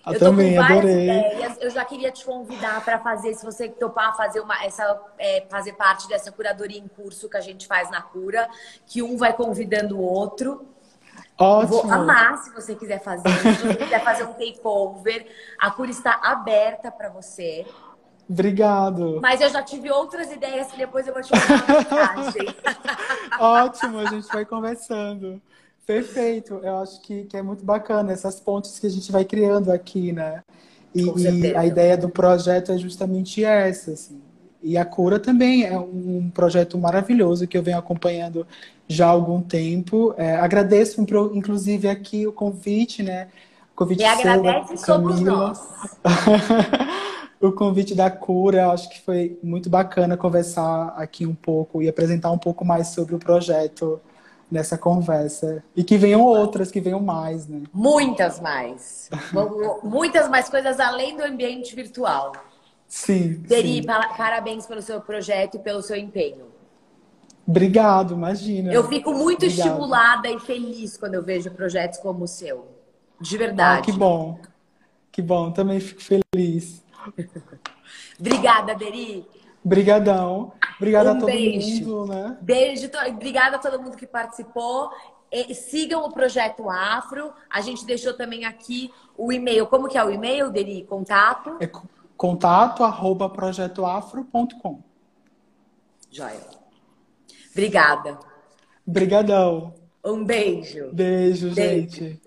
[0.07, 1.11] Eu, eu também adorei.
[1.11, 1.59] Ideias.
[1.61, 5.73] Eu já queria te convidar para fazer, se você topar fazer uma, essa, é, fazer
[5.75, 8.49] parte dessa curadoria em curso que a gente faz na cura,
[8.87, 10.70] que um vai convidando o outro.
[11.41, 11.83] Ótimo.
[11.83, 13.31] Vou amar se você quiser fazer.
[13.31, 15.27] Se você quiser fazer um takeover,
[15.59, 17.67] a cura está aberta para você.
[18.29, 19.19] Obrigado.
[19.23, 22.55] Mas eu já tive outras ideias que depois eu vou te mandar mensagem.
[23.41, 25.41] Ótimo, a gente vai conversando.
[25.87, 26.61] Perfeito.
[26.63, 30.13] Eu acho que, que é muito bacana essas pontes que a gente vai criando aqui,
[30.13, 30.45] né?
[30.95, 34.21] E, e a ideia do projeto é justamente essa, assim.
[34.63, 38.47] E a Cura também é um projeto maravilhoso que eu venho acompanhando
[38.87, 40.15] já há algum tempo.
[40.17, 41.01] É, agradeço,
[41.33, 43.29] inclusive, aqui o convite, né?
[43.73, 45.61] O convite e agradece seu, somos nós.
[47.41, 52.31] o convite da Cura, acho que foi muito bacana conversar aqui um pouco e apresentar
[52.31, 53.99] um pouco mais sobre o projeto
[54.51, 55.63] nessa conversa.
[55.75, 57.63] E que venham outras, que venham mais, né?
[57.73, 59.09] Muitas mais.
[59.83, 62.33] Muitas mais coisas além do ambiente virtual.
[62.91, 63.35] Sim.
[63.47, 63.83] Deri, sim.
[63.85, 66.47] parabéns pelo seu projeto e pelo seu empenho.
[67.47, 68.73] Obrigado, imagina.
[68.73, 69.69] Eu fico muito Obrigado.
[69.69, 72.67] estimulada e feliz quando eu vejo projetos como o seu.
[73.21, 73.79] De verdade.
[73.79, 74.41] Ah, que bom.
[75.13, 76.85] Que bom, também fico feliz.
[78.19, 79.25] Obrigada, Deri.
[79.65, 80.53] Obrigadão.
[80.77, 81.85] Obrigada um a todo beijo.
[81.85, 82.37] mundo, né?
[82.41, 82.91] Beijo.
[83.09, 84.91] Obrigada a todo mundo que participou.
[85.31, 87.33] E sigam o Projeto Afro.
[87.49, 89.67] A gente deixou também aqui o e-mail.
[89.69, 90.85] Como que é o e-mail, Deri?
[90.89, 91.57] Contato?
[91.61, 91.71] É
[92.21, 94.83] contato arroba projetoafro.com.
[96.11, 96.47] Joia.
[97.51, 98.19] Obrigada.
[98.87, 99.73] Obrigadão.
[100.05, 100.91] Um beijo.
[100.93, 101.91] Beijo, beijo.
[101.91, 102.23] gente.